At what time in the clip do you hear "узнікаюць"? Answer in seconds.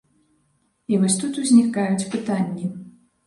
1.43-2.09